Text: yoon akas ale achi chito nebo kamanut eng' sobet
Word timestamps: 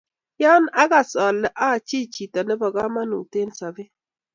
yoon 0.41 0.63
akas 0.83 1.09
ale 1.25 1.47
achi 1.67 1.99
chito 2.13 2.39
nebo 2.43 2.67
kamanut 2.75 3.33
eng' 3.41 3.55
sobet 3.59 3.91